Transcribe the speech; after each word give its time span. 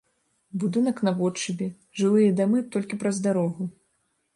Будынак 0.63 0.97
наводшыбе, 1.09 1.69
жылыя 2.03 2.35
дамы 2.43 2.67
толькі 2.75 3.01
праз 3.05 3.15
дарогу. 3.29 3.75